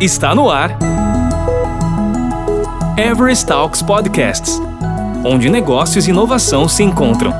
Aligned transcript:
Está 0.00 0.34
no 0.34 0.48
ar. 0.48 0.78
Everest 2.96 3.46
Talks 3.46 3.82
Podcasts 3.82 4.60
onde 5.24 5.50
negócios 5.50 6.06
e 6.06 6.10
inovação 6.10 6.68
se 6.68 6.82
encontram. 6.82 7.32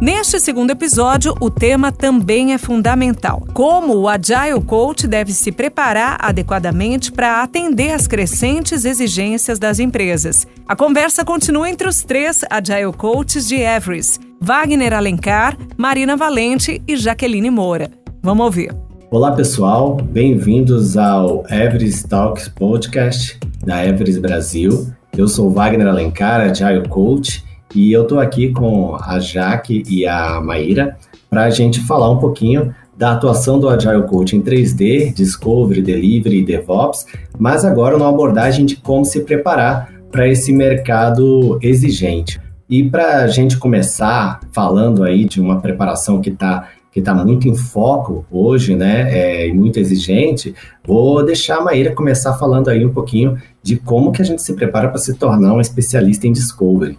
Neste 0.00 0.38
segundo 0.38 0.70
episódio, 0.70 1.34
o 1.40 1.48
tema 1.48 1.90
também 1.90 2.52
é 2.52 2.58
fundamental: 2.58 3.46
como 3.54 3.96
o 3.96 4.08
Agile 4.08 4.62
Coach 4.66 5.06
deve 5.06 5.32
se 5.32 5.50
preparar 5.50 6.18
adequadamente 6.20 7.10
para 7.10 7.42
atender 7.42 7.92
às 7.92 8.06
crescentes 8.06 8.84
exigências 8.84 9.58
das 9.58 9.78
empresas. 9.78 10.46
A 10.68 10.76
conversa 10.76 11.24
continua 11.24 11.70
entre 11.70 11.88
os 11.88 12.02
três 12.02 12.42
Agile 12.50 12.92
Coaches 12.92 13.48
de 13.48 13.56
Everest: 13.56 14.20
Wagner 14.44 14.92
Alencar, 14.92 15.56
Marina 15.74 16.18
Valente 16.18 16.82
e 16.86 16.98
Jaqueline 16.98 17.48
Moura. 17.48 17.88
Vamos 18.22 18.44
ouvir. 18.44 18.76
Olá 19.10 19.32
pessoal, 19.32 19.96
bem-vindos 19.96 20.98
ao 20.98 21.44
Everest 21.50 22.06
Talks 22.08 22.46
Podcast 22.48 23.40
da 23.64 23.82
Everest 23.86 24.20
Brasil. 24.20 24.86
Eu 25.16 25.28
sou 25.28 25.48
Wagner 25.50 25.86
Alencar, 25.86 26.42
Agile 26.42 26.86
Coach, 26.86 27.42
e 27.74 27.90
eu 27.90 28.02
estou 28.02 28.20
aqui 28.20 28.52
com 28.52 28.96
a 28.96 29.18
Jaque 29.18 29.82
e 29.88 30.06
a 30.06 30.38
Maíra 30.42 30.98
para 31.30 31.44
a 31.44 31.50
gente 31.50 31.80
falar 31.80 32.10
um 32.10 32.18
pouquinho 32.18 32.74
da 32.98 33.12
atuação 33.12 33.58
do 33.58 33.66
Agile 33.66 34.02
Coach 34.02 34.36
em 34.36 34.42
3D, 34.42 35.14
Discovery, 35.14 35.80
Delivery 35.80 36.40
e 36.40 36.44
DevOps, 36.44 37.06
mas 37.38 37.64
agora 37.64 37.96
numa 37.96 38.10
abordagem 38.10 38.66
de 38.66 38.76
como 38.76 39.06
se 39.06 39.20
preparar 39.20 39.90
para 40.12 40.28
esse 40.28 40.52
mercado 40.52 41.58
exigente. 41.62 42.38
E 42.74 42.90
para 42.90 43.18
a 43.18 43.26
gente 43.28 43.56
começar 43.56 44.40
falando 44.52 45.04
aí 45.04 45.26
de 45.26 45.40
uma 45.40 45.60
preparação 45.60 46.20
que 46.20 46.30
está 46.30 46.70
que 46.90 46.98
está 46.98 47.14
muito 47.14 47.48
em 47.48 47.54
foco 47.54 48.24
hoje, 48.30 48.74
né, 48.74 49.12
é, 49.12 49.48
e 49.48 49.52
muito 49.52 49.78
exigente, 49.78 50.54
vou 50.84 51.24
deixar 51.24 51.58
a 51.58 51.60
Maíra 51.60 51.94
começar 51.94 52.34
falando 52.34 52.68
aí 52.68 52.84
um 52.84 52.92
pouquinho 52.92 53.40
de 53.62 53.76
como 53.76 54.10
que 54.10 54.22
a 54.22 54.24
gente 54.24 54.42
se 54.42 54.54
prepara 54.54 54.88
para 54.88 54.98
se 54.98 55.14
tornar 55.14 55.54
um 55.54 55.60
especialista 55.60 56.26
em 56.26 56.32
Discovery. 56.32 56.98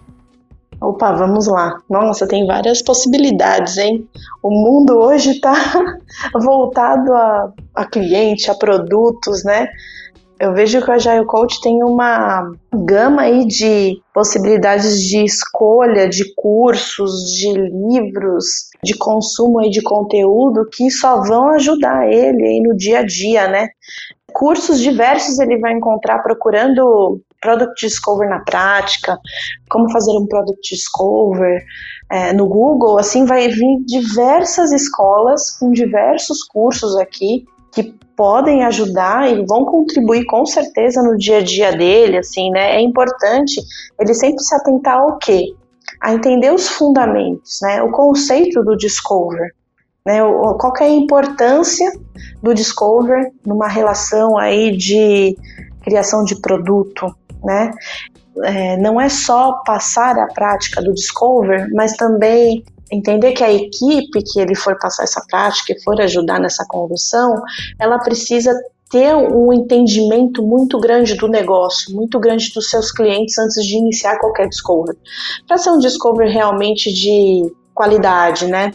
Opa, 0.80 1.12
vamos 1.12 1.46
lá. 1.46 1.78
Nossa, 1.90 2.26
tem 2.26 2.46
várias 2.46 2.80
possibilidades, 2.82 3.76
hein? 3.76 4.06
O 4.42 4.50
mundo 4.50 4.96
hoje 4.98 5.32
está 5.32 5.54
voltado 6.42 7.12
a, 7.12 7.52
a 7.74 7.84
cliente, 7.84 8.50
a 8.50 8.54
produtos, 8.54 9.44
né? 9.44 9.66
Eu 10.38 10.52
vejo 10.52 10.82
que 10.82 10.90
o 10.90 10.92
Agile 10.92 11.24
Coach 11.24 11.60
tem 11.62 11.82
uma 11.82 12.52
gama 12.74 13.22
aí 13.22 13.46
de 13.46 13.98
possibilidades 14.12 15.00
de 15.00 15.24
escolha 15.24 16.06
de 16.08 16.34
cursos, 16.34 17.32
de 17.32 17.52
livros, 17.52 18.68
de 18.84 18.94
consumo 18.98 19.60
aí 19.60 19.70
de 19.70 19.82
conteúdo 19.82 20.68
que 20.70 20.90
só 20.90 21.22
vão 21.22 21.48
ajudar 21.50 22.06
ele 22.12 22.46
aí 22.46 22.60
no 22.60 22.76
dia 22.76 22.98
a 22.98 23.06
dia, 23.06 23.48
né? 23.48 23.68
Cursos 24.30 24.78
diversos 24.80 25.38
ele 25.38 25.58
vai 25.58 25.72
encontrar 25.72 26.18
procurando 26.18 27.18
Product 27.40 27.86
Discover 27.86 28.28
na 28.28 28.40
prática, 28.40 29.18
como 29.70 29.90
fazer 29.90 30.10
um 30.10 30.26
Product 30.26 30.60
Discover 30.68 31.64
é, 32.10 32.34
no 32.34 32.46
Google, 32.46 32.98
assim 32.98 33.24
vai 33.24 33.48
vir 33.48 33.84
diversas 33.86 34.70
escolas 34.70 35.56
com 35.58 35.70
diversos 35.70 36.44
cursos 36.44 36.94
aqui 36.96 37.46
que 37.76 37.94
podem 38.16 38.64
ajudar 38.64 39.30
e 39.30 39.44
vão 39.44 39.66
contribuir 39.66 40.24
com 40.24 40.46
certeza 40.46 41.02
no 41.02 41.18
dia 41.18 41.38
a 41.38 41.42
dia 41.42 41.76
dele, 41.76 42.16
assim, 42.16 42.50
né? 42.50 42.76
É 42.76 42.80
importante 42.80 43.60
ele 44.00 44.14
sempre 44.14 44.42
se 44.42 44.54
atentar 44.54 44.98
ao 44.98 45.18
quê? 45.18 45.54
A 46.00 46.14
entender 46.14 46.50
os 46.54 46.66
fundamentos, 46.68 47.58
né? 47.60 47.82
O 47.82 47.90
conceito 47.90 48.64
do 48.64 48.74
discover, 48.78 49.54
né? 50.06 50.24
O, 50.24 50.54
qual 50.54 50.72
é 50.80 50.84
a 50.84 50.88
importância 50.88 51.92
do 52.42 52.54
discover 52.54 53.30
numa 53.44 53.68
relação 53.68 54.38
aí 54.38 54.74
de 54.74 55.36
criação 55.82 56.24
de 56.24 56.40
produto, 56.40 57.14
né? 57.44 57.72
É, 58.42 58.78
não 58.78 58.98
é 58.98 59.10
só 59.10 59.62
passar 59.66 60.18
a 60.18 60.28
prática 60.28 60.82
do 60.82 60.94
discover, 60.94 61.68
mas 61.74 61.92
também 61.92 62.64
entender 62.90 63.32
que 63.32 63.42
a 63.42 63.52
equipe 63.52 64.22
que 64.22 64.40
ele 64.40 64.54
for 64.54 64.78
passar 64.78 65.04
essa 65.04 65.22
prática 65.28 65.72
e 65.72 65.82
for 65.82 66.00
ajudar 66.00 66.40
nessa 66.40 66.64
condução, 66.68 67.40
ela 67.78 67.98
precisa 67.98 68.52
ter 68.90 69.14
um 69.14 69.52
entendimento 69.52 70.42
muito 70.42 70.78
grande 70.78 71.16
do 71.16 71.26
negócio, 71.26 71.94
muito 71.94 72.20
grande 72.20 72.52
dos 72.54 72.70
seus 72.70 72.92
clientes 72.92 73.36
antes 73.38 73.64
de 73.64 73.76
iniciar 73.76 74.18
qualquer 74.18 74.48
discovery. 74.48 74.96
Para 75.46 75.58
ser 75.58 75.70
um 75.70 75.78
discovery 75.78 76.30
realmente 76.30 76.92
de 76.92 77.52
qualidade, 77.74 78.46
né? 78.46 78.72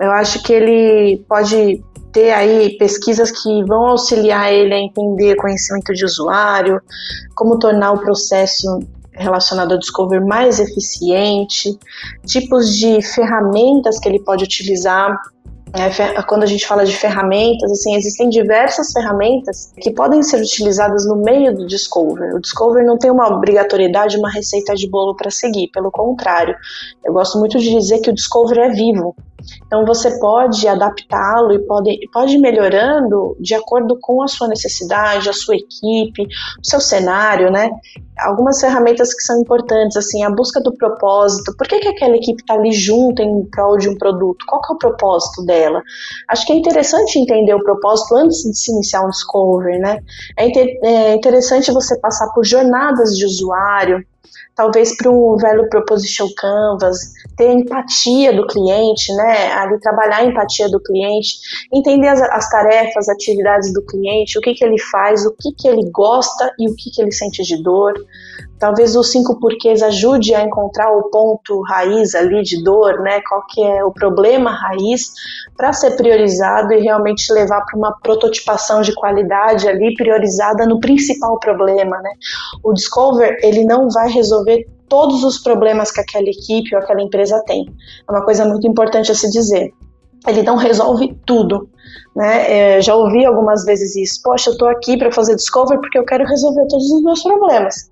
Eu 0.00 0.10
acho 0.10 0.42
que 0.42 0.52
ele 0.52 1.24
pode 1.28 1.82
ter 2.12 2.32
aí 2.32 2.76
pesquisas 2.76 3.30
que 3.30 3.64
vão 3.64 3.88
auxiliar 3.88 4.52
ele 4.52 4.74
a 4.74 4.78
entender 4.78 5.36
conhecimento 5.36 5.92
de 5.92 6.04
usuário, 6.04 6.80
como 7.34 7.58
tornar 7.58 7.92
o 7.92 8.00
processo 8.00 8.80
relacionado 9.12 9.72
ao 9.72 9.78
Discover 9.78 10.24
mais 10.24 10.58
eficiente, 10.58 11.78
tipos 12.26 12.76
de 12.76 13.00
ferramentas 13.02 13.98
que 13.98 14.08
ele 14.08 14.20
pode 14.20 14.44
utilizar. 14.44 15.20
É, 15.74 16.20
quando 16.24 16.42
a 16.42 16.46
gente 16.46 16.66
fala 16.66 16.84
de 16.84 16.94
ferramentas, 16.94 17.70
assim, 17.70 17.96
existem 17.96 18.28
diversas 18.28 18.92
ferramentas 18.92 19.72
que 19.80 19.90
podem 19.90 20.22
ser 20.22 20.38
utilizadas 20.42 21.06
no 21.06 21.16
meio 21.16 21.54
do 21.56 21.66
Discover. 21.66 22.34
O 22.34 22.40
Discover 22.40 22.84
não 22.84 22.98
tem 22.98 23.10
uma 23.10 23.34
obrigatoriedade, 23.34 24.18
uma 24.18 24.30
receita 24.30 24.74
de 24.74 24.86
bolo 24.88 25.16
para 25.16 25.30
seguir, 25.30 25.68
pelo 25.68 25.90
contrário. 25.90 26.54
Eu 27.02 27.14
gosto 27.14 27.38
muito 27.38 27.58
de 27.58 27.70
dizer 27.70 28.00
que 28.00 28.10
o 28.10 28.14
Discover 28.14 28.58
é 28.58 28.68
vivo. 28.68 29.16
Então 29.66 29.84
você 29.84 30.18
pode 30.18 30.66
adaptá-lo 30.66 31.52
e 31.52 31.58
pode, 31.60 31.98
pode 32.12 32.36
ir 32.36 32.38
melhorando 32.38 33.36
de 33.40 33.54
acordo 33.54 33.98
com 34.00 34.22
a 34.22 34.28
sua 34.28 34.48
necessidade, 34.48 35.28
a 35.28 35.32
sua 35.32 35.56
equipe, 35.56 36.22
o 36.22 36.68
seu 36.68 36.80
cenário, 36.80 37.50
né? 37.50 37.70
Algumas 38.20 38.60
ferramentas 38.60 39.14
que 39.14 39.22
são 39.22 39.40
importantes, 39.40 39.96
assim, 39.96 40.22
a 40.22 40.30
busca 40.30 40.60
do 40.60 40.72
propósito. 40.76 41.54
Por 41.56 41.66
que, 41.66 41.80
que 41.80 41.88
aquela 41.88 42.16
equipe 42.16 42.40
está 42.42 42.54
ali 42.54 42.72
junto 42.72 43.22
em 43.22 43.44
prol 43.46 43.78
de 43.78 43.88
um 43.88 43.96
produto? 43.96 44.44
Qual 44.46 44.60
é 44.68 44.72
o 44.74 44.78
propósito 44.78 45.44
dela? 45.44 45.82
Acho 46.28 46.46
que 46.46 46.52
é 46.52 46.56
interessante 46.56 47.18
entender 47.18 47.54
o 47.54 47.64
propósito 47.64 48.14
antes 48.16 48.42
de 48.42 48.56
se 48.56 48.70
iniciar 48.72 49.04
um 49.04 49.10
discovery, 49.10 49.78
né? 49.78 49.98
É, 50.36 50.46
inter 50.46 50.78
é 50.82 51.14
interessante 51.14 51.72
você 51.72 51.98
passar 51.98 52.28
por 52.32 52.44
jornadas 52.44 53.16
de 53.16 53.24
usuário, 53.24 54.04
talvez 54.54 54.96
para 54.96 55.10
um 55.10 55.36
velho 55.36 55.68
proposition 55.68 56.28
canvas, 56.36 56.98
ter 57.36 57.50
empatia 57.52 58.32
do 58.32 58.46
cliente, 58.46 59.12
né? 59.14 59.52
Ali 59.52 59.78
trabalhar 59.80 60.18
a 60.18 60.24
empatia 60.24 60.68
do 60.68 60.80
cliente, 60.80 61.36
entender 61.72 62.08
as, 62.08 62.20
as 62.20 62.48
tarefas, 62.50 63.08
atividades 63.08 63.72
do 63.72 63.84
cliente, 63.84 64.38
o 64.38 64.40
que, 64.40 64.54
que 64.54 64.64
ele 64.64 64.78
faz, 64.90 65.24
o 65.26 65.34
que, 65.38 65.52
que 65.56 65.68
ele 65.68 65.88
gosta 65.90 66.52
e 66.58 66.68
o 66.68 66.74
que, 66.74 66.90
que 66.90 67.02
ele 67.02 67.12
sente 67.12 67.42
de 67.42 67.62
dor. 67.62 67.94
Talvez 68.62 68.94
os 68.94 69.10
cinco 69.10 69.40
porquês 69.40 69.82
ajude 69.82 70.36
a 70.36 70.44
encontrar 70.44 70.96
o 70.96 71.10
ponto 71.10 71.62
raiz 71.62 72.14
ali 72.14 72.42
de 72.42 72.62
dor, 72.62 73.00
né? 73.00 73.20
Qual 73.28 73.44
que 73.48 73.60
é 73.60 73.84
o 73.84 73.90
problema 73.90 74.52
raiz 74.52 75.10
para 75.56 75.72
ser 75.72 75.96
priorizado 75.96 76.72
e 76.72 76.78
realmente 76.78 77.32
levar 77.32 77.64
para 77.64 77.76
uma 77.76 77.92
prototipação 77.98 78.80
de 78.80 78.94
qualidade 78.94 79.66
ali 79.66 79.92
priorizada 79.96 80.64
no 80.64 80.78
principal 80.78 81.40
problema, 81.40 82.00
né? 82.02 82.10
O 82.62 82.72
Discover, 82.72 83.36
ele 83.42 83.64
não 83.64 83.90
vai 83.90 84.08
resolver 84.08 84.64
todos 84.88 85.24
os 85.24 85.38
problemas 85.38 85.90
que 85.90 86.00
aquela 86.00 86.30
equipe 86.30 86.72
ou 86.72 86.80
aquela 86.80 87.02
empresa 87.02 87.42
tem. 87.44 87.66
É 88.08 88.12
uma 88.12 88.24
coisa 88.24 88.44
muito 88.44 88.64
importante 88.68 89.10
a 89.10 89.14
se 89.16 89.28
dizer. 89.32 89.72
Ele 90.24 90.44
não 90.44 90.54
resolve 90.54 91.18
tudo, 91.26 91.68
né? 92.14 92.76
É, 92.76 92.80
já 92.80 92.94
ouvi 92.94 93.26
algumas 93.26 93.64
vezes 93.64 93.96
isso. 93.96 94.20
Poxa, 94.22 94.50
eu 94.50 94.52
estou 94.52 94.68
aqui 94.68 94.96
para 94.96 95.10
fazer 95.10 95.34
Discover 95.34 95.80
porque 95.80 95.98
eu 95.98 96.04
quero 96.04 96.24
resolver 96.24 96.64
todos 96.68 96.88
os 96.92 97.02
meus 97.02 97.24
problemas 97.24 97.90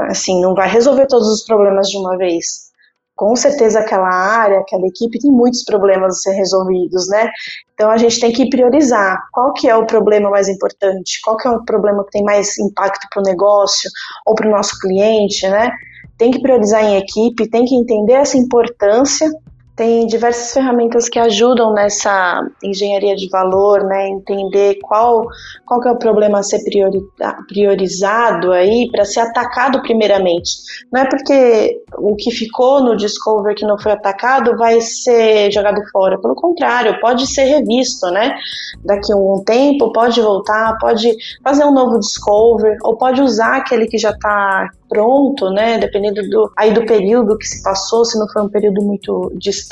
assim, 0.00 0.40
não 0.40 0.54
vai 0.54 0.68
resolver 0.68 1.06
todos 1.06 1.28
os 1.28 1.44
problemas 1.44 1.88
de 1.88 1.96
uma 1.96 2.16
vez. 2.16 2.68
Com 3.16 3.34
certeza 3.34 3.80
aquela 3.80 4.08
área, 4.08 4.60
aquela 4.60 4.86
equipe 4.86 5.18
tem 5.18 5.30
muitos 5.30 5.64
problemas 5.64 6.14
a 6.14 6.18
ser 6.18 6.32
resolvidos, 6.34 7.08
né? 7.08 7.28
Então 7.74 7.90
a 7.90 7.96
gente 7.96 8.20
tem 8.20 8.32
que 8.32 8.48
priorizar 8.48 9.18
qual 9.32 9.52
que 9.52 9.68
é 9.68 9.74
o 9.74 9.86
problema 9.86 10.30
mais 10.30 10.48
importante, 10.48 11.20
qual 11.24 11.36
que 11.36 11.48
é 11.48 11.50
o 11.50 11.64
problema 11.64 12.04
que 12.04 12.12
tem 12.12 12.22
mais 12.22 12.56
impacto 12.58 13.08
para 13.10 13.20
o 13.20 13.24
negócio 13.24 13.90
ou 14.24 14.36
para 14.36 14.46
o 14.46 14.50
nosso 14.50 14.78
cliente, 14.78 15.48
né? 15.48 15.72
Tem 16.16 16.30
que 16.30 16.40
priorizar 16.40 16.84
em 16.84 16.96
equipe, 16.96 17.50
tem 17.50 17.64
que 17.64 17.74
entender 17.74 18.14
essa 18.14 18.38
importância 18.38 19.28
tem 19.78 20.08
diversas 20.08 20.52
ferramentas 20.52 21.08
que 21.08 21.20
ajudam 21.20 21.72
nessa 21.72 22.44
engenharia 22.64 23.14
de 23.14 23.28
valor, 23.30 23.84
né? 23.84 24.08
Entender 24.08 24.76
qual, 24.82 25.24
qual 25.64 25.80
que 25.80 25.88
é 25.88 25.92
o 25.92 25.96
problema 25.96 26.40
a 26.40 26.42
ser 26.42 26.64
priori, 26.64 27.00
priorizado 27.46 28.50
aí 28.50 28.90
para 28.90 29.04
ser 29.04 29.20
atacado 29.20 29.80
primeiramente. 29.82 30.50
Não 30.92 31.00
é 31.00 31.08
porque 31.08 31.80
o 31.96 32.16
que 32.16 32.32
ficou 32.32 32.82
no 32.82 32.96
Discover 32.96 33.54
que 33.54 33.64
não 33.64 33.78
foi 33.78 33.92
atacado 33.92 34.56
vai 34.56 34.80
ser 34.80 35.52
jogado 35.52 35.80
fora. 35.92 36.20
Pelo 36.20 36.34
contrário, 36.34 36.98
pode 37.00 37.28
ser 37.28 37.44
revisto, 37.44 38.08
né? 38.08 38.36
Daqui 38.84 39.12
a 39.12 39.16
um 39.16 39.44
tempo, 39.46 39.92
pode 39.92 40.20
voltar, 40.20 40.76
pode 40.80 41.16
fazer 41.44 41.64
um 41.64 41.72
novo 41.72 42.00
Discover, 42.00 42.76
ou 42.82 42.96
pode 42.96 43.22
usar 43.22 43.58
aquele 43.58 43.86
que 43.86 43.96
já 43.96 44.10
está 44.10 44.70
pronto, 44.88 45.50
né? 45.50 45.78
Dependendo 45.78 46.20
do, 46.28 46.50
aí 46.56 46.72
do 46.72 46.84
período 46.84 47.38
que 47.38 47.46
se 47.46 47.62
passou, 47.62 48.04
se 48.04 48.18
não 48.18 48.26
foi 48.28 48.42
um 48.42 48.48
período 48.48 48.82
muito 48.82 49.32
distante. 49.36 49.67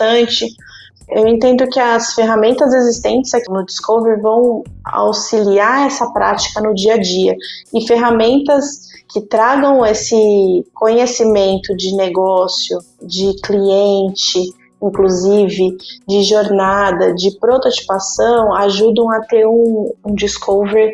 Eu 1.08 1.26
entendo 1.28 1.68
que 1.68 1.78
as 1.78 2.14
ferramentas 2.14 2.74
existentes 2.74 3.32
aqui 3.32 3.48
no 3.48 3.64
Discover 3.64 4.20
vão 4.20 4.64
auxiliar 4.84 5.86
essa 5.86 6.10
prática 6.10 6.60
no 6.60 6.74
dia 6.74 6.94
a 6.94 6.98
dia 6.98 7.36
e 7.72 7.86
ferramentas 7.86 8.86
que 9.08 9.20
tragam 9.20 9.86
esse 9.86 10.66
conhecimento 10.74 11.76
de 11.76 11.94
negócio, 11.96 12.78
de 13.00 13.40
cliente, 13.40 14.52
inclusive 14.82 15.76
de 16.08 16.22
jornada, 16.24 17.14
de 17.14 17.38
prototipação, 17.38 18.52
ajudam 18.54 19.08
a 19.10 19.20
ter 19.20 19.46
um, 19.46 19.92
um 20.04 20.14
discover 20.14 20.92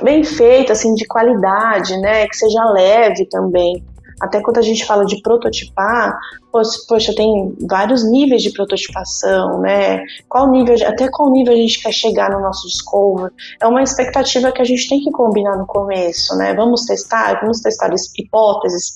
bem 0.00 0.22
feito, 0.22 0.72
assim, 0.72 0.94
de 0.94 1.04
qualidade, 1.06 1.96
né? 1.98 2.26
Que 2.28 2.36
seja 2.36 2.64
leve 2.70 3.26
também. 3.26 3.82
Até 4.20 4.40
quando 4.40 4.58
a 4.58 4.62
gente 4.62 4.84
fala 4.84 5.04
de 5.04 5.20
prototipar, 5.22 6.18
poxa, 6.88 7.14
tem 7.14 7.54
vários 7.68 8.08
níveis 8.10 8.42
de 8.42 8.52
prototipação, 8.52 9.60
né? 9.60 10.02
Qual 10.28 10.50
nível, 10.50 10.74
até 10.86 11.08
qual 11.10 11.30
nível 11.30 11.52
a 11.52 11.56
gente 11.56 11.82
quer 11.82 11.92
chegar 11.92 12.30
no 12.30 12.40
nosso 12.40 12.66
discover? 12.66 13.30
É 13.60 13.66
uma 13.66 13.82
expectativa 13.82 14.50
que 14.52 14.62
a 14.62 14.64
gente 14.64 14.88
tem 14.88 15.00
que 15.00 15.10
combinar 15.10 15.56
no 15.56 15.66
começo, 15.66 16.36
né? 16.36 16.54
Vamos 16.54 16.84
testar, 16.84 17.40
vamos 17.40 17.60
testar 17.60 17.90
hipóteses. 18.18 18.94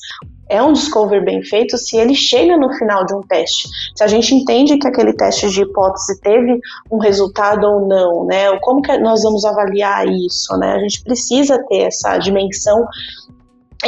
É 0.49 0.63
um 0.63 0.73
discover 0.73 1.25
bem 1.25 1.43
feito 1.43 1.79
se 1.79 1.97
ele 1.97 2.15
chega 2.15 2.59
no 2.59 2.71
final 2.75 3.07
de 3.07 3.15
um 3.15 3.23
teste. 3.23 3.69
Se 3.97 4.05
a 4.05 4.07
gente 4.07 4.35
entende 4.35 4.77
que 4.77 4.87
aquele 4.87 5.15
teste 5.15 5.49
de 5.49 5.63
hipótese 5.63 6.21
teve 6.21 6.61
um 6.91 6.99
resultado 6.99 7.65
ou 7.65 7.87
não, 7.87 8.27
né? 8.27 8.55
Como 8.61 8.83
que 8.83 8.95
nós 8.99 9.23
vamos 9.23 9.47
avaliar 9.47 10.07
isso, 10.07 10.55
né? 10.59 10.75
A 10.75 10.79
gente 10.81 11.03
precisa 11.03 11.59
ter 11.69 11.85
essa 11.85 12.19
dimensão 12.19 12.85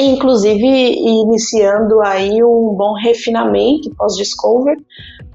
inclusive 0.02 0.67
iniciando 0.67 2.00
aí 2.02 2.43
um 2.43 2.75
bom 2.76 2.94
refinamento 2.94 3.94
pós-discover 3.96 4.76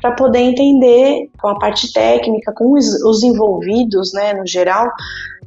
para 0.01 0.11
poder 0.11 0.39
entender 0.39 1.29
com 1.41 1.49
a 1.49 1.59
parte 1.59 1.91
técnica, 1.91 2.53
com 2.53 2.73
os, 2.73 2.85
os 3.03 3.23
envolvidos, 3.23 4.13
né, 4.13 4.33
no 4.33 4.45
geral, 4.45 4.89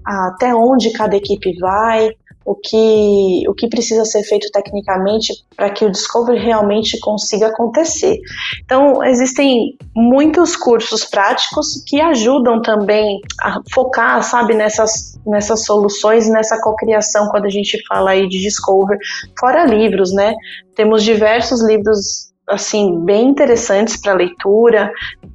até 0.04 0.54
onde 0.54 0.92
cada 0.92 1.16
equipe 1.16 1.56
vai, 1.58 2.10
o 2.44 2.54
que, 2.54 3.44
o 3.48 3.54
que 3.54 3.68
precisa 3.68 4.04
ser 4.04 4.22
feito 4.24 4.50
tecnicamente 4.52 5.32
para 5.56 5.70
que 5.70 5.84
o 5.84 5.90
Discovery 5.90 6.38
realmente 6.38 6.98
consiga 7.00 7.48
acontecer. 7.48 8.18
Então, 8.64 9.02
existem 9.04 9.76
muitos 9.94 10.56
cursos 10.56 11.04
práticos 11.04 11.82
que 11.86 12.00
ajudam 12.00 12.60
também 12.60 13.20
a 13.40 13.60
focar, 13.72 14.22
sabe, 14.22 14.54
nessas, 14.54 15.18
nessas 15.26 15.64
soluções, 15.64 16.28
nessa 16.28 16.60
cocriação 16.60 17.28
quando 17.28 17.46
a 17.46 17.50
gente 17.50 17.82
fala 17.86 18.10
aí 18.10 18.28
de 18.28 18.40
Discovery, 18.40 18.98
fora 19.38 19.64
livros, 19.64 20.12
né? 20.12 20.34
Temos 20.74 21.02
diversos 21.02 21.62
livros 21.62 22.32
assim 22.48 23.04
bem 23.04 23.28
interessantes 23.28 23.96
para 23.96 24.14
leitura. 24.14 24.92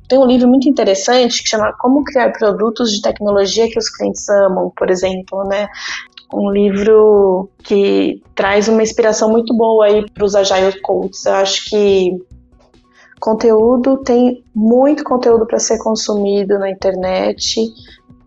Tem 0.07 0.19
um 0.19 0.25
livro 0.25 0.47
muito 0.47 0.69
interessante 0.69 1.41
que 1.41 1.49
chama 1.49 1.73
Como 1.79 2.03
criar 2.03 2.31
produtos 2.31 2.91
de 2.91 3.01
tecnologia 3.01 3.69
que 3.69 3.77
os 3.77 3.89
clientes 3.89 4.27
amam, 4.29 4.71
por 4.75 4.89
exemplo, 4.89 5.43
né? 5.45 5.67
Um 6.33 6.51
livro 6.51 7.49
que 7.63 8.21
traz 8.35 8.67
uma 8.67 8.83
inspiração 8.83 9.29
muito 9.29 9.55
boa 9.55 9.85
aí 9.85 10.09
para 10.11 10.25
os 10.25 10.35
Agile 10.35 10.79
Coaches. 10.81 11.25
Eu 11.25 11.35
acho 11.35 11.69
que 11.69 12.17
conteúdo 13.19 13.97
tem 13.97 14.43
muito 14.53 15.03
conteúdo 15.03 15.45
para 15.45 15.59
ser 15.59 15.77
consumido 15.79 16.59
na 16.59 16.69
internet, 16.69 17.61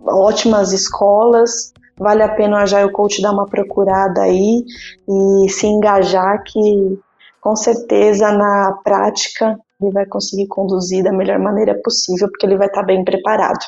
ótimas 0.05 0.73
escolas. 0.73 1.73
Vale 1.99 2.23
a 2.23 2.35
pena 2.35 2.57
o 2.57 2.61
Agile 2.61 2.91
Coach 2.93 3.21
dar 3.21 3.33
uma 3.33 3.47
procurada 3.47 4.23
aí 4.23 4.65
e 5.09 5.49
se 5.51 5.67
engajar 5.67 6.43
que 6.45 6.99
com 7.41 7.55
certeza 7.55 8.33
na 8.33 8.79
prática 8.83 9.59
ele 9.81 9.93
vai 9.93 10.07
conseguir 10.07 10.47
conduzir 10.47 11.03
da 11.03 11.13
melhor 11.13 11.39
maneira 11.39 11.79
possível, 11.83 12.29
porque 12.29 12.47
ele 12.47 12.57
vai 12.57 12.67
estar 12.69 12.83
bem 12.83 13.05
preparado. 13.05 13.65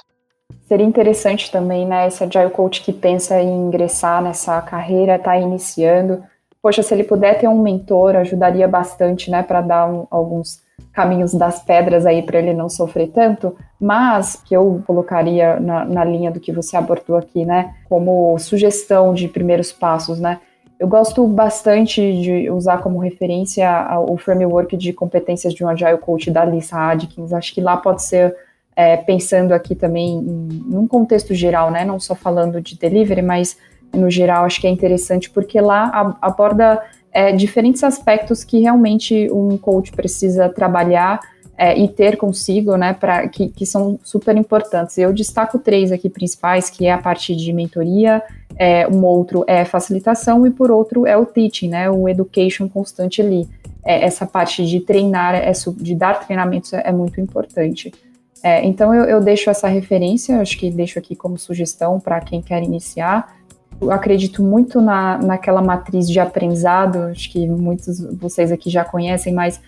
Seria 0.67 0.87
interessante 0.87 1.51
também, 1.51 1.87
né, 1.87 2.09
esse 2.09 2.23
Agile 2.23 2.51
Coach 2.51 2.83
que 2.83 2.93
pensa 2.93 3.41
em 3.41 3.67
ingressar 3.67 4.23
nessa 4.23 4.61
carreira, 4.63 5.17
está 5.17 5.37
iniciando. 5.37 6.23
Poxa, 6.63 6.83
se 6.83 6.95
ele 6.95 7.05
puder 7.05 7.39
ter 7.39 7.49
um 7.49 7.61
mentor, 7.61 8.17
ajudaria 8.17 8.67
bastante, 8.69 9.31
né, 9.31 9.43
para 9.43 9.61
dar 9.61 9.87
um, 9.87 10.07
alguns 10.11 10.63
caminhos 10.93 11.35
das 11.35 11.63
pedras 11.63 12.07
aí 12.07 12.23
para 12.23 12.39
ele 12.39 12.55
não 12.55 12.69
sofrer 12.69 13.09
tanto, 13.09 13.57
mas 13.81 14.37
que 14.37 14.55
eu 14.55 14.83
colocaria 14.87 15.59
na, 15.59 15.85
na 15.85 16.05
linha 16.05 16.31
do 16.31 16.41
que 16.41 16.53
você 16.53 16.77
abordou 16.77 17.17
aqui, 17.17 17.45
né, 17.45 17.75
como 17.89 18.39
sugestão 18.39 19.13
de 19.13 19.29
primeiros 19.29 19.73
passos, 19.73 20.21
né, 20.21 20.41
eu 20.83 20.89
gosto 20.89 21.25
bastante 21.29 22.01
de 22.21 22.51
usar 22.51 22.79
como 22.79 22.99
referência 22.99 23.87
o 24.09 24.17
framework 24.17 24.77
de 24.77 24.93
competências 24.93 25.55
de 25.55 25.65
um 25.65 25.69
Agile 25.69 25.97
Coach 25.97 26.29
da 26.29 26.45
Lisa 26.45 26.77
Adkins. 26.77 27.33
Acho 27.33 27.55
que 27.55 27.61
lá 27.61 27.77
pode 27.77 28.03
ser 28.03 28.35
é, 28.75 28.97
pensando 28.97 29.53
aqui 29.53 29.75
também 29.75 30.19
em, 30.19 30.65
num 30.67 30.87
contexto 30.87 31.35
geral, 31.35 31.71
né, 31.71 31.85
não 31.85 32.01
só 32.01 32.15
falando 32.15 32.61
de 32.61 32.79
delivery, 32.79 33.23
mas 33.23 33.57
no 33.93 34.11
geral 34.11 34.45
acho 34.45 34.61
que 34.61 34.67
é 34.67 34.71
interessante 34.71 35.29
porque 35.29 35.61
lá 35.61 36.17
aborda 36.21 36.83
é, 37.13 37.33
diferentes 37.33 37.85
aspectos 37.85 38.43
que 38.43 38.61
realmente 38.61 39.29
um 39.31 39.59
coach 39.59 39.93
precisa 39.93 40.49
trabalhar 40.49 41.21
é, 41.57 41.79
e 41.79 41.87
ter 41.87 42.17
consigo, 42.17 42.77
né, 42.77 42.97
que, 43.31 43.49
que 43.49 43.67
são 43.67 43.99
super 44.03 44.37
importantes. 44.37 44.97
Eu 44.97 45.13
destaco 45.13 45.59
três 45.59 45.93
aqui 45.93 46.09
principais, 46.09 46.71
que 46.71 46.87
é 46.87 46.93
a 46.93 46.99
parte 46.99 47.37
de 47.37 47.53
mentoria, 47.53 48.23
é, 48.57 48.89
um 48.89 49.05
outro 49.05 49.45
é 49.47 49.65
facilitação 49.65 50.47
e 50.47 50.51
por 50.51 50.71
outro 50.71 51.07
é 51.07 51.17
o 51.17 51.27
teaching, 51.27 51.69
né, 51.69 51.91
o 51.91 52.09
education 52.09 52.69
constante 52.69 53.21
ali. 53.21 53.47
É, 53.85 54.05
essa 54.05 54.25
parte 54.25 54.65
de 54.65 54.81
treinar, 54.81 55.35
é, 55.35 55.53
de 55.77 55.95
dar 55.95 56.25
treinamentos 56.25 56.73
é, 56.73 56.83
é 56.87 56.93
muito 56.93 57.21
importante. 57.21 57.93
É, 58.43 58.65
então 58.65 58.95
eu, 58.95 59.05
eu, 59.05 59.21
deixo 59.21 59.49
essa 59.49 59.69
referência, 59.69 60.41
acho 60.41 60.59
que 60.59 60.71
deixo 60.71 60.99
aqui 60.99 61.15
como 61.15 61.39
sugestão 61.39 62.01
para 62.01 62.21
quem 62.21 62.43
quer 62.43 62.63
iniciar. 62.63 63.37
Eu 63.81 63.91
acredito 63.91 64.43
muito 64.43 64.81
na, 64.81 65.19
naquela 65.19 65.63
matriz 65.63 66.09
de 66.09 66.19
aprendizado, 66.19 67.03
acho 67.05 67.31
que 67.31 67.49
muitos 67.49 67.99
de 67.99 68.17
vocês 68.17 68.51
aqui 68.51 68.69
já 68.69 68.85
conhecem, 68.85 69.33
mas 69.33 69.61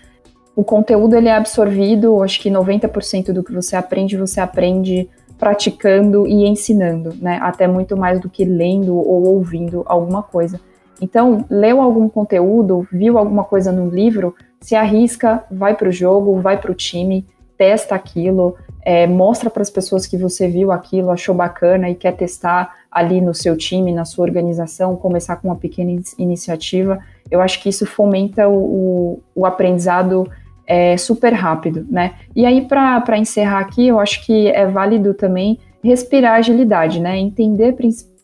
o 0.56 0.62
conteúdo 0.62 1.16
ele 1.16 1.28
é 1.28 1.34
absorvido, 1.34 2.22
acho 2.22 2.40
que 2.40 2.50
90% 2.50 3.32
do 3.32 3.42
que 3.42 3.52
você 3.52 3.76
aprende, 3.76 4.16
você 4.16 4.40
aprende 4.40 5.08
praticando 5.38 6.26
e 6.26 6.46
ensinando, 6.46 7.14
né? 7.20 7.38
Até 7.42 7.66
muito 7.66 7.96
mais 7.96 8.20
do 8.20 8.28
que 8.28 8.44
lendo 8.44 8.96
ou 8.96 9.26
ouvindo 9.26 9.82
alguma 9.86 10.22
coisa. 10.22 10.60
Então, 11.00 11.44
leu 11.50 11.80
algum 11.80 12.08
conteúdo, 12.08 12.86
viu 12.90 13.18
alguma 13.18 13.44
coisa 13.44 13.72
no 13.72 13.90
livro, 13.90 14.34
se 14.60 14.76
arrisca, 14.76 15.44
vai 15.50 15.74
para 15.76 15.88
o 15.88 15.92
jogo, 15.92 16.40
vai 16.40 16.60
para 16.60 16.70
o 16.70 16.74
time, 16.74 17.26
testa 17.56 17.94
aquilo, 17.94 18.56
é, 18.84 19.06
mostra 19.06 19.48
para 19.48 19.62
as 19.62 19.70
pessoas 19.70 20.06
que 20.06 20.16
você 20.16 20.46
viu 20.46 20.70
aquilo, 20.70 21.10
achou 21.10 21.34
bacana 21.34 21.88
e 21.88 21.94
quer 21.94 22.12
testar 22.12 22.74
ali 22.90 23.20
no 23.20 23.34
seu 23.34 23.56
time, 23.56 23.92
na 23.92 24.04
sua 24.04 24.24
organização, 24.24 24.94
começar 24.96 25.36
com 25.36 25.48
uma 25.48 25.56
pequena 25.56 26.00
iniciativa. 26.18 26.98
Eu 27.30 27.40
acho 27.40 27.62
que 27.62 27.68
isso 27.68 27.86
fomenta 27.86 28.48
o, 28.48 29.20
o, 29.34 29.46
aprendizado 29.46 30.30
é, 30.66 30.96
super 30.96 31.32
rápido, 31.32 31.86
né? 31.90 32.14
E 32.36 32.44
aí, 32.44 32.66
para 32.66 33.18
encerrar 33.18 33.60
aqui, 33.60 33.88
eu 33.88 33.98
acho 33.98 34.24
que 34.24 34.48
é 34.48 34.66
válido 34.66 35.14
também 35.14 35.58
respirar 35.82 36.34
agilidade, 36.34 37.00
né? 37.00 37.18
Entender 37.18 37.74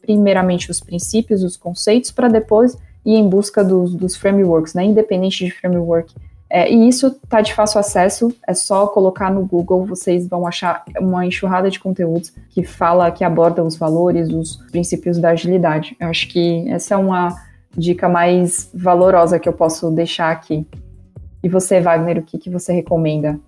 primeiramente 0.03 0.71
os 0.71 0.81
princípios, 0.81 1.43
os 1.43 1.57
conceitos, 1.57 2.11
para 2.11 2.29
depois 2.29 2.77
ir 3.05 3.15
em 3.15 3.29
busca 3.29 3.65
dos, 3.65 3.95
dos 3.95 4.15
frameworks, 4.15 4.75
né? 4.75 4.85
Independente 4.85 5.45
de 5.45 5.51
framework 5.51 6.15
é, 6.51 6.69
e 6.69 6.89
isso 6.89 7.07
está 7.07 7.41
de 7.41 7.55
fácil 7.55 7.79
acesso, 7.79 8.35
é 8.47 8.53
só 8.53 8.89
colocar 8.89 9.31
no 9.31 9.47
Google, 9.47 9.87
vocês 9.87 10.27
vão 10.27 10.45
achar 10.45 10.85
uma 10.99 11.25
enxurrada 11.25 11.71
de 11.71 11.79
conteúdos 11.79 12.33
que 12.51 12.65
fala, 12.65 13.11
que 13.13 13.23
aborda 13.23 13.63
os 13.63 13.77
valores, 13.77 14.29
os 14.29 14.57
princípios 14.71 15.17
da 15.17 15.31
agilidade. 15.31 15.97
Eu 16.01 16.09
acho 16.09 16.29
que 16.29 16.69
essa 16.69 16.95
é 16.95 16.97
uma 16.97 17.37
dica 17.77 18.09
mais 18.09 18.69
valorosa 18.75 19.39
que 19.39 19.49
eu 19.49 19.53
posso 19.53 19.93
deixar 19.93 20.33
aqui. 20.33 20.67
E 21.41 21.49
você, 21.49 21.81
Wagner, 21.81 22.19
o 22.19 22.23
que, 22.23 22.37
que 22.37 22.51
você 22.51 22.73
recomenda? 22.73 23.39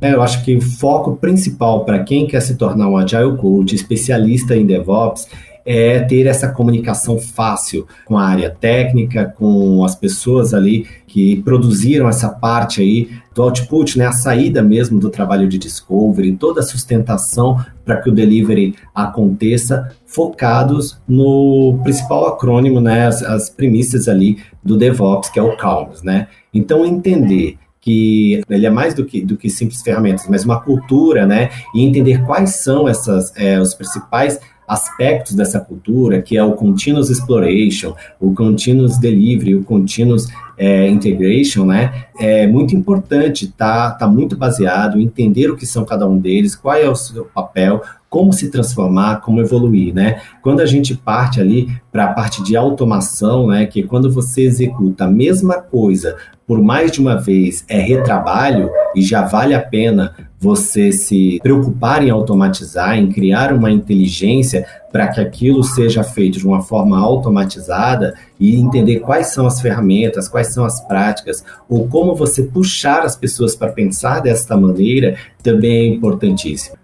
É, 0.00 0.14
eu 0.14 0.22
acho 0.22 0.42
que 0.44 0.56
o 0.56 0.60
foco 0.62 1.16
principal 1.16 1.84
para 1.84 2.02
quem 2.02 2.26
quer 2.26 2.40
se 2.40 2.54
tornar 2.56 2.88
um 2.88 2.96
Agile 2.96 3.36
Coach, 3.36 3.74
especialista 3.74 4.56
em 4.56 4.64
DevOps, 4.64 5.28
é 5.64 6.00
ter 6.00 6.26
essa 6.26 6.48
comunicação 6.48 7.18
fácil 7.18 7.86
com 8.06 8.16
a 8.16 8.26
área 8.26 8.50
técnica, 8.50 9.26
com 9.38 9.84
as 9.84 9.94
pessoas 9.94 10.54
ali 10.54 10.86
que 11.06 11.42
produziram 11.42 12.08
essa 12.08 12.30
parte 12.30 12.80
aí 12.80 13.10
do 13.34 13.42
output, 13.42 13.98
né, 13.98 14.06
a 14.06 14.12
saída 14.12 14.62
mesmo 14.62 14.98
do 14.98 15.10
trabalho 15.10 15.48
de 15.48 15.58
discovery, 15.58 16.36
toda 16.36 16.60
a 16.60 16.64
sustentação 16.64 17.62
para 17.84 18.00
que 18.00 18.08
o 18.08 18.12
delivery 18.12 18.74
aconteça, 18.94 19.90
focados 20.06 20.98
no 21.06 21.78
principal 21.82 22.26
acrônimo, 22.26 22.80
né, 22.80 23.06
as, 23.06 23.22
as 23.22 23.50
premissas 23.50 24.08
ali 24.08 24.38
do 24.64 24.76
DevOps, 24.76 25.30
que 25.30 25.38
é 25.38 25.42
o 25.42 25.56
CALMS, 25.56 26.02
né? 26.04 26.26
Então 26.52 26.84
entender 26.84 27.56
que 27.80 28.42
ele 28.48 28.66
é 28.66 28.70
mais 28.70 28.94
do 28.94 29.04
que, 29.04 29.22
do 29.22 29.36
que 29.36 29.48
simples 29.48 29.82
ferramentas, 29.82 30.26
mas 30.28 30.44
uma 30.44 30.60
cultura, 30.60 31.26
né? 31.26 31.50
E 31.74 31.82
entender 31.82 32.24
quais 32.26 32.56
são 32.56 32.88
essas, 32.88 33.32
é, 33.36 33.58
os 33.60 33.74
principais 33.74 34.38
aspectos 34.68 35.34
dessa 35.34 35.58
cultura, 35.58 36.22
que 36.22 36.36
é 36.36 36.44
o 36.44 36.52
Continuous 36.52 37.10
Exploration, 37.10 37.94
o 38.20 38.32
Continuous 38.32 38.98
Delivery, 38.98 39.56
o 39.56 39.64
Continuous 39.64 40.28
é, 40.56 40.86
Integration, 40.86 41.64
né? 41.64 42.04
É 42.20 42.46
muito 42.46 42.76
importante, 42.76 43.48
tá, 43.48 43.90
tá 43.90 44.06
muito 44.06 44.36
baseado 44.36 45.00
em 45.00 45.04
entender 45.04 45.50
o 45.50 45.56
que 45.56 45.66
são 45.66 45.84
cada 45.84 46.06
um 46.06 46.18
deles, 46.18 46.54
qual 46.54 46.76
é 46.76 46.88
o 46.88 46.94
seu 46.94 47.24
papel, 47.24 47.82
como 48.10 48.32
se 48.32 48.50
transformar, 48.50 49.20
como 49.20 49.40
evoluir, 49.40 49.94
né? 49.94 50.20
Quando 50.42 50.60
a 50.60 50.66
gente 50.66 50.96
parte 50.96 51.40
ali 51.40 51.68
para 51.92 52.06
a 52.06 52.12
parte 52.12 52.42
de 52.42 52.56
automação, 52.56 53.46
né, 53.46 53.66
que 53.66 53.84
quando 53.84 54.10
você 54.12 54.42
executa 54.42 55.04
a 55.04 55.10
mesma 55.10 55.54
coisa 55.54 56.16
por 56.44 56.60
mais 56.60 56.90
de 56.90 57.00
uma 57.00 57.14
vez 57.14 57.64
é 57.68 57.78
retrabalho 57.78 58.68
e 58.96 59.02
já 59.02 59.22
vale 59.22 59.54
a 59.54 59.62
pena 59.62 60.16
você 60.40 60.90
se 60.90 61.38
preocupar 61.40 62.02
em 62.02 62.10
automatizar, 62.10 62.98
em 62.98 63.12
criar 63.12 63.52
uma 63.52 63.70
inteligência 63.70 64.66
para 64.90 65.06
que 65.06 65.20
aquilo 65.20 65.62
seja 65.62 66.02
feito 66.02 66.40
de 66.40 66.46
uma 66.46 66.60
forma 66.60 66.98
automatizada 66.98 68.14
e 68.40 68.56
entender 68.56 68.98
quais 68.98 69.28
são 69.28 69.46
as 69.46 69.60
ferramentas, 69.60 70.28
quais 70.28 70.48
são 70.48 70.64
as 70.64 70.80
práticas, 70.88 71.44
ou 71.68 71.86
como 71.86 72.16
você 72.16 72.42
puxar 72.42 73.02
as 73.02 73.14
pessoas 73.14 73.54
para 73.54 73.70
pensar 73.70 74.20
desta 74.20 74.56
maneira, 74.56 75.16
também 75.44 75.72
é 75.72 75.86
importantíssimo. 75.86 76.79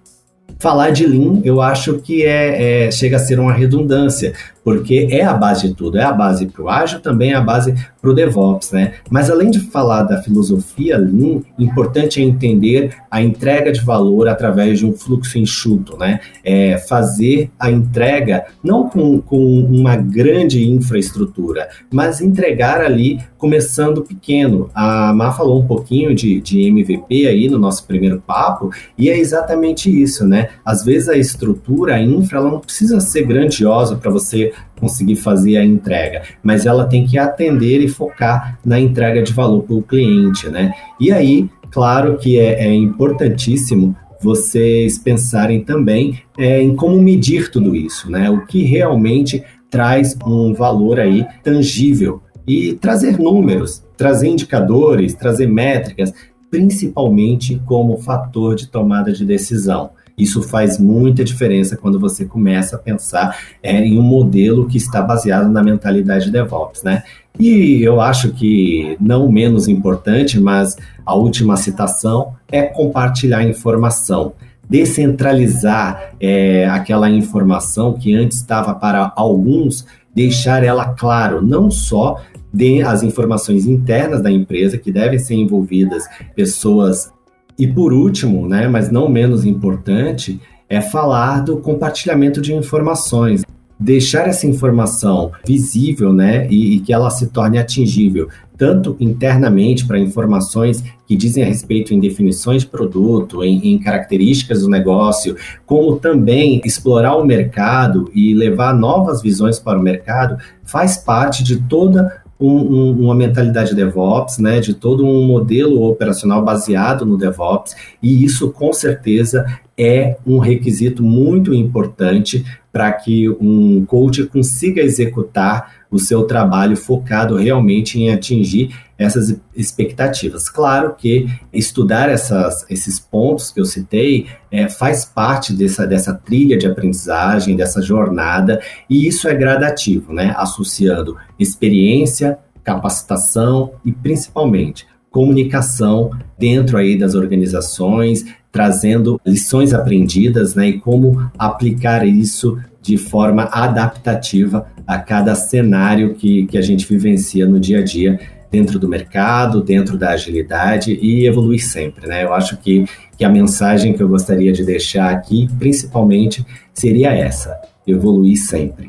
Falar 0.58 0.90
de 0.90 1.06
Lean, 1.06 1.42
eu 1.44 1.60
acho 1.60 1.98
que 1.98 2.24
é, 2.24 2.86
é, 2.86 2.90
chega 2.90 3.16
a 3.16 3.20
ser 3.20 3.38
uma 3.38 3.52
redundância, 3.52 4.32
porque 4.64 5.06
é 5.10 5.22
a 5.22 5.34
base 5.34 5.68
de 5.68 5.74
tudo, 5.74 5.98
é 5.98 6.02
a 6.02 6.12
base 6.12 6.46
para 6.46 6.62
o 6.62 6.68
ágil, 6.68 6.98
também 7.00 7.32
é 7.32 7.34
a 7.34 7.40
base 7.42 7.74
para 8.00 8.10
o 8.10 8.14
DevOps, 8.14 8.72
né? 8.72 8.94
Mas 9.10 9.30
além 9.30 9.50
de 9.50 9.60
falar 9.60 10.04
da 10.04 10.22
filosofia 10.22 10.96
Lean, 10.96 11.42
importante 11.58 12.20
é 12.20 12.24
entender 12.24 12.94
a 13.10 13.22
entrega 13.22 13.70
de 13.70 13.80
valor 13.80 14.28
através 14.28 14.78
de 14.78 14.86
um 14.86 14.94
fluxo 14.94 15.38
enxuto, 15.38 15.96
né? 15.98 16.20
É 16.42 16.78
fazer 16.78 17.50
a 17.60 17.70
entrega 17.70 18.46
não 18.64 18.88
com, 18.88 19.20
com 19.20 19.60
uma 19.60 19.94
grande 19.94 20.66
infraestrutura, 20.66 21.68
mas 21.92 22.22
entregar 22.22 22.80
ali 22.80 23.20
começando 23.38 24.02
pequeno. 24.02 24.70
A 24.74 25.12
Má 25.12 25.32
falou 25.32 25.60
um 25.60 25.66
pouquinho 25.66 26.14
de, 26.14 26.40
de 26.40 26.68
MVP 26.68 27.26
aí 27.26 27.48
no 27.48 27.58
nosso 27.58 27.86
primeiro 27.86 28.22
papo, 28.26 28.70
e 28.96 29.08
é 29.08 29.18
exatamente 29.18 29.90
isso, 29.90 30.26
né? 30.26 30.50
Às 30.64 30.84
vezes 30.84 31.08
a 31.08 31.16
estrutura, 31.16 31.94
a 31.94 32.02
infra, 32.02 32.38
ela 32.38 32.50
não 32.50 32.60
precisa 32.60 33.00
ser 33.00 33.24
grandiosa 33.24 33.96
para 33.96 34.10
você 34.10 34.52
conseguir 34.78 35.16
fazer 35.16 35.56
a 35.56 35.64
entrega, 35.64 36.22
mas 36.42 36.66
ela 36.66 36.86
tem 36.86 37.06
que 37.06 37.18
atender 37.18 37.80
e 37.80 37.88
focar 37.88 38.58
na 38.64 38.78
entrega 38.78 39.22
de 39.22 39.32
valor 39.32 39.62
para 39.62 39.76
o 39.76 39.82
cliente, 39.82 40.48
né? 40.48 40.72
E 41.00 41.12
aí, 41.12 41.48
claro 41.70 42.18
que 42.18 42.38
é, 42.38 42.66
é 42.66 42.74
importantíssimo 42.74 43.96
vocês 44.20 44.98
pensarem 44.98 45.62
também 45.62 46.20
é, 46.38 46.60
em 46.62 46.74
como 46.74 47.00
medir 47.00 47.50
tudo 47.50 47.74
isso, 47.74 48.10
né? 48.10 48.30
O 48.30 48.46
que 48.46 48.64
realmente 48.64 49.42
traz 49.70 50.16
um 50.24 50.54
valor 50.54 50.98
aí 50.98 51.26
tangível 51.42 52.22
e 52.46 52.74
trazer 52.74 53.18
números, 53.18 53.82
trazer 53.96 54.28
indicadores, 54.28 55.14
trazer 55.14 55.46
métricas, 55.46 56.12
principalmente 56.50 57.60
como 57.66 57.98
fator 57.98 58.54
de 58.54 58.68
tomada 58.68 59.12
de 59.12 59.24
decisão. 59.24 59.90
Isso 60.16 60.42
faz 60.42 60.78
muita 60.78 61.22
diferença 61.22 61.76
quando 61.76 62.00
você 62.00 62.24
começa 62.24 62.76
a 62.76 62.78
pensar 62.78 63.36
é, 63.62 63.78
em 63.84 63.98
um 63.98 64.02
modelo 64.02 64.66
que 64.66 64.78
está 64.78 65.02
baseado 65.02 65.50
na 65.50 65.62
mentalidade 65.62 66.30
DevOps, 66.30 66.82
né? 66.82 67.02
E 67.38 67.82
eu 67.82 68.00
acho 68.00 68.32
que 68.32 68.96
não 68.98 69.30
menos 69.30 69.68
importante, 69.68 70.40
mas 70.40 70.74
a 71.04 71.14
última 71.14 71.58
citação 71.58 72.32
é 72.50 72.62
compartilhar 72.62 73.42
informação 73.42 74.32
descentralizar 74.68 76.12
é, 76.20 76.66
aquela 76.68 77.08
informação 77.08 77.92
que 77.92 78.14
antes 78.14 78.38
estava 78.38 78.74
para 78.74 79.12
alguns, 79.16 79.86
deixar 80.14 80.64
ela 80.64 80.86
claro, 80.86 81.40
não 81.40 81.70
só 81.70 82.20
de 82.56 82.82
as 82.82 83.02
informações 83.02 83.66
internas 83.66 84.22
da 84.22 84.30
empresa 84.30 84.78
que 84.78 84.90
devem 84.90 85.18
ser 85.18 85.34
envolvidas 85.34 86.04
pessoas 86.34 87.12
e 87.58 87.66
por 87.66 87.92
último, 87.92 88.48
né, 88.48 88.66
mas 88.66 88.90
não 88.90 89.08
menos 89.08 89.44
importante, 89.44 90.40
é 90.68 90.80
falar 90.80 91.40
do 91.40 91.58
compartilhamento 91.58 92.40
de 92.40 92.54
informações. 92.54 93.44
Deixar 93.78 94.26
essa 94.26 94.46
informação 94.46 95.32
visível 95.46 96.12
né, 96.12 96.46
e, 96.50 96.76
e 96.76 96.80
que 96.80 96.94
ela 96.94 97.10
se 97.10 97.26
torne 97.26 97.58
atingível, 97.58 98.28
tanto 98.56 98.96
internamente 98.98 99.86
para 99.86 99.98
informações 99.98 100.82
que 101.06 101.14
dizem 101.14 101.42
a 101.42 101.46
respeito 101.46 101.92
em 101.92 102.00
definições 102.00 102.62
de 102.62 102.68
produto, 102.68 103.44
em, 103.44 103.74
em, 103.74 103.78
características 103.78 104.62
do 104.62 104.70
negócio, 104.70 105.36
como 105.66 105.98
também 105.98 106.60
explorar 106.64 107.16
o 107.16 107.24
mercado 107.24 108.10
e 108.14 108.34
levar 108.34 108.74
novas 108.74 109.20
visões 109.20 109.58
para 109.58 109.78
o 109.78 109.82
mercado, 109.82 110.38
faz 110.64 110.96
parte 110.96 111.44
de 111.44 111.60
toda 111.62 112.24
um, 112.38 112.50
um, 112.50 113.00
uma 113.04 113.14
mentalidade 113.14 113.74
DevOps, 113.74 114.38
né, 114.38 114.60
de 114.60 114.74
todo 114.74 115.06
um 115.06 115.26
modelo 115.26 115.82
operacional 115.88 116.44
baseado 116.44 117.04
no 117.06 117.16
DevOps, 117.16 117.74
e 118.02 118.24
isso 118.24 118.50
com 118.50 118.72
certeza 118.72 119.46
é 119.76 120.16
um 120.26 120.38
requisito 120.38 121.02
muito 121.02 121.52
importante 121.52 122.44
para 122.76 122.92
que 122.92 123.26
um 123.40 123.86
coach 123.86 124.26
consiga 124.26 124.82
executar 124.82 125.76
o 125.90 125.98
seu 125.98 126.24
trabalho 126.24 126.76
focado 126.76 127.34
realmente 127.34 127.98
em 127.98 128.12
atingir 128.12 128.76
essas 128.98 129.40
expectativas. 129.56 130.50
Claro 130.50 130.94
que 130.94 131.26
estudar 131.50 132.10
essas, 132.10 132.66
esses 132.68 133.00
pontos 133.00 133.50
que 133.50 133.58
eu 133.58 133.64
citei 133.64 134.26
é, 134.50 134.68
faz 134.68 135.06
parte 135.06 135.54
dessa, 135.54 135.86
dessa 135.86 136.12
trilha 136.12 136.58
de 136.58 136.66
aprendizagem, 136.66 137.56
dessa 137.56 137.80
jornada, 137.80 138.60
e 138.90 139.06
isso 139.06 139.26
é 139.26 139.34
gradativo, 139.34 140.12
né? 140.12 140.34
associando 140.36 141.16
experiência, 141.38 142.38
capacitação 142.62 143.72
e 143.86 143.90
principalmente 143.90 144.86
comunicação 145.10 146.10
dentro 146.38 146.76
aí 146.76 146.98
das 146.98 147.14
organizações, 147.14 148.26
trazendo 148.56 149.20
lições 149.24 149.74
aprendidas, 149.74 150.54
né, 150.54 150.68
e 150.68 150.80
como 150.80 151.30
aplicar 151.38 152.06
isso 152.06 152.58
de 152.80 152.96
forma 152.96 153.42
adaptativa 153.52 154.66
a 154.86 154.98
cada 154.98 155.34
cenário 155.34 156.14
que, 156.14 156.46
que 156.46 156.56
a 156.56 156.62
gente 156.62 156.88
vivencia 156.88 157.46
no 157.46 157.60
dia 157.60 157.80
a 157.80 157.84
dia 157.84 158.18
dentro 158.50 158.78
do 158.78 158.88
mercado, 158.88 159.62
dentro 159.62 159.98
da 159.98 160.12
agilidade 160.12 160.98
e 161.02 161.26
evoluir 161.26 161.62
sempre, 161.62 162.06
né? 162.06 162.24
Eu 162.24 162.32
acho 162.32 162.56
que, 162.56 162.86
que 163.18 163.26
a 163.26 163.28
mensagem 163.28 163.92
que 163.92 164.02
eu 164.02 164.08
gostaria 164.08 164.52
de 164.52 164.64
deixar 164.64 165.10
aqui, 165.10 165.48
principalmente, 165.58 166.46
seria 166.72 167.12
essa: 167.12 167.54
evoluir 167.86 168.38
sempre. 168.38 168.88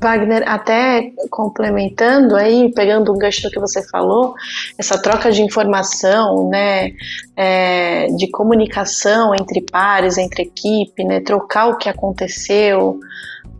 Wagner, 0.00 0.42
até 0.46 1.12
complementando 1.30 2.34
aí, 2.34 2.72
pegando 2.72 3.12
um 3.12 3.18
gancho 3.18 3.42
do 3.42 3.50
que 3.50 3.60
você 3.60 3.86
falou, 3.88 4.34
essa 4.78 5.00
troca 5.00 5.30
de 5.30 5.42
informação, 5.42 6.48
né, 6.48 6.92
é, 7.36 8.06
de 8.06 8.28
comunicação 8.30 9.34
entre 9.34 9.60
pares, 9.60 10.16
entre 10.16 10.44
equipe, 10.44 11.04
né, 11.04 11.20
trocar 11.20 11.66
o 11.66 11.76
que 11.76 11.88
aconteceu, 11.88 12.98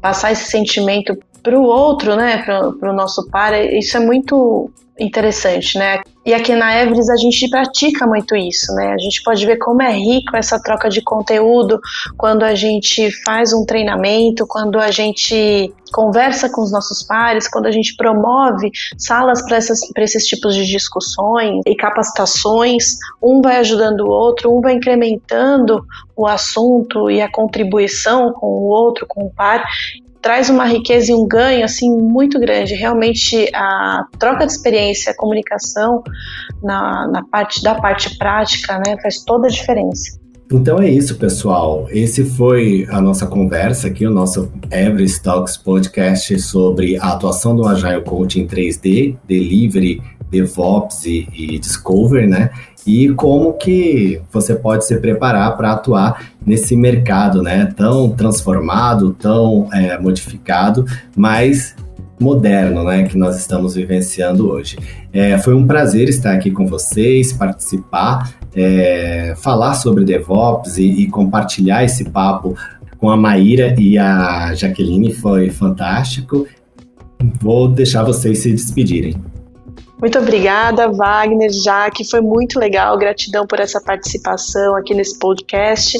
passar 0.01 0.33
esse 0.33 0.51
sentimento 0.51 1.17
para 1.43 1.59
o 1.59 1.63
outro, 1.63 2.17
né, 2.17 2.43
para 2.43 2.91
o 2.91 2.95
nosso 2.95 3.29
par, 3.31 3.53
isso 3.55 3.97
é 3.97 4.01
muito 4.01 4.71
interessante, 5.01 5.79
né? 5.79 6.01
E 6.25 6.35
aqui 6.35 6.55
na 6.55 6.79
Everest 6.83 7.11
a 7.11 7.17
gente 7.17 7.49
pratica 7.49 8.07
muito 8.07 8.37
isso, 8.37 8.73
né? 8.75 8.93
A 8.93 8.99
gente 8.99 9.23
pode 9.23 9.45
ver 9.47 9.57
como 9.57 9.81
é 9.81 9.91
rico 9.91 10.37
essa 10.37 10.63
troca 10.63 10.91
de 10.91 11.01
conteúdo 11.01 11.81
quando 12.19 12.43
a 12.43 12.55
gente 12.55 13.11
faz 13.25 13.55
um 13.55 13.65
treinamento, 13.65 14.47
quando 14.47 14.79
a 14.79 14.91
gente 14.91 15.73
conversa 15.93 16.51
com 16.51 16.61
os 16.61 16.71
nossos 16.71 17.03
pares, 17.03 17.49
quando 17.49 17.67
a 17.67 17.71
gente 17.71 17.97
promove 17.97 18.71
salas 18.99 19.43
para 19.47 20.05
esses 20.05 20.27
tipos 20.27 20.55
de 20.55 20.67
discussões 20.67 21.63
e 21.67 21.75
capacitações, 21.75 22.97
um 23.23 23.41
vai 23.41 23.57
ajudando 23.57 24.03
o 24.03 24.11
outro, 24.11 24.55
um 24.55 24.61
vai 24.61 24.75
incrementando 24.75 25.83
o 26.15 26.27
assunto 26.27 27.11
e 27.11 27.23
a 27.23 27.33
contribuição 27.33 28.33
com 28.35 28.47
o 28.47 28.69
outro, 28.69 29.07
com 29.09 29.25
o 29.25 29.31
par, 29.31 29.65
traz 30.23 30.51
uma 30.51 30.65
riqueza 30.65 31.13
e 31.13 31.15
um 31.15 31.27
ganho 31.27 31.65
assim 31.65 31.91
muito 31.91 32.39
grande. 32.39 32.75
Realmente 32.75 33.49
a 33.55 34.05
troca 34.19 34.47
de 34.47 34.53
experiência, 34.53 35.13
a 35.13 35.17
comunicação 35.17 36.03
na, 36.63 37.07
na 37.09 37.25
parte 37.25 37.63
da 37.63 37.75
parte 37.75 38.17
prática, 38.19 38.81
né, 38.87 38.97
faz 39.03 39.23
toda 39.25 39.47
a 39.47 39.51
diferença. 39.51 40.21
Então 40.53 40.81
é 40.81 40.91
isso, 40.91 41.17
pessoal. 41.17 41.87
Esse 41.91 42.25
foi 42.25 42.85
a 42.91 43.01
nossa 43.01 43.25
conversa 43.25 43.87
aqui, 43.87 44.05
o 44.05 44.11
nosso 44.11 44.51
Every 44.71 45.09
Talks 45.23 45.57
podcast 45.57 46.37
sobre 46.41 46.97
a 46.99 47.13
atuação 47.13 47.55
do 47.55 47.65
Agile 47.67 48.03
Coach 48.03 48.41
em 48.41 48.49
3D, 48.49 49.17
Delivery, 49.29 50.03
DevOps 50.31 51.05
e, 51.05 51.29
e 51.33 51.59
Discover, 51.59 52.29
né? 52.29 52.51
e 52.87 53.11
como 53.11 53.53
que 53.55 54.21
você 54.33 54.55
pode 54.55 54.87
se 54.87 54.97
preparar 54.97 55.57
para 55.57 55.73
atuar 55.73 56.31
nesse 56.45 56.77
mercado, 56.77 57.43
né, 57.43 57.67
tão 57.77 58.11
transformado, 58.11 59.13
tão 59.13 59.69
é, 59.73 59.99
modificado, 59.99 60.85
mas 61.17 61.77
moderno, 62.19 62.85
né, 62.85 63.05
que 63.05 63.17
nós 63.17 63.39
estamos 63.39 63.75
vivenciando 63.75 64.51
hoje. 64.51 64.79
É, 65.13 65.39
foi 65.39 65.55
um 65.55 65.67
prazer 65.67 66.09
estar 66.09 66.33
aqui 66.33 66.51
com 66.51 66.67
vocês, 66.67 67.33
participar, 67.33 68.35
é, 68.55 69.35
falar 69.37 69.75
sobre 69.75 70.05
DevOps 70.05 70.77
e, 70.77 71.03
e 71.03 71.07
compartilhar 71.09 71.85
esse 71.85 72.05
papo 72.11 72.57
com 72.99 73.09
a 73.09 73.17
Maíra 73.17 73.75
e 73.79 73.97
a 73.97 74.55
Jaqueline 74.55 75.15
foi 75.15 75.49
fantástico. 75.49 76.47
Vou 77.41 77.69
deixar 77.69 78.03
vocês 78.03 78.41
se 78.41 78.51
despedirem. 78.51 79.17
Muito 80.01 80.19
obrigada, 80.19 80.91
Wagner, 80.91 81.51
Jaque, 81.53 82.09
foi 82.09 82.21
muito 82.21 82.59
legal. 82.59 82.97
Gratidão 82.97 83.47
por 83.47 83.61
essa 83.61 83.81
participação 83.81 84.75
aqui 84.75 84.95
nesse 84.95 85.19
podcast 85.19 85.99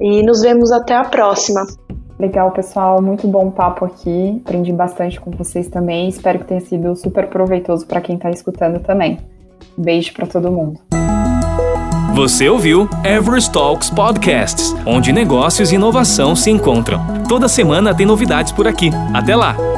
e 0.00 0.22
nos 0.22 0.40
vemos 0.42 0.72
até 0.72 0.96
a 0.96 1.04
próxima. 1.04 1.64
Legal, 2.18 2.50
pessoal, 2.50 3.00
muito 3.00 3.28
bom 3.28 3.50
papo 3.50 3.84
aqui. 3.84 4.40
Aprendi 4.44 4.72
bastante 4.72 5.20
com 5.20 5.30
vocês 5.30 5.68
também. 5.68 6.08
Espero 6.08 6.38
que 6.40 6.46
tenha 6.46 6.60
sido 6.60 6.96
super 6.96 7.28
proveitoso 7.28 7.86
para 7.86 8.00
quem 8.00 8.16
está 8.16 8.30
escutando 8.30 8.80
também. 8.80 9.18
Um 9.78 9.82
beijo 9.82 10.12
para 10.12 10.26
todo 10.26 10.50
mundo. 10.50 10.80
Você 12.14 12.48
ouviu 12.48 12.88
Everest 13.04 13.52
Talks 13.52 13.90
Podcasts, 13.90 14.74
onde 14.86 15.12
negócios 15.12 15.70
e 15.70 15.74
inovação 15.74 16.34
se 16.34 16.50
encontram. 16.50 16.98
Toda 17.28 17.46
semana 17.46 17.94
tem 17.94 18.06
novidades 18.06 18.52
por 18.52 18.66
aqui. 18.66 18.90
Até 19.12 19.36
lá! 19.36 19.75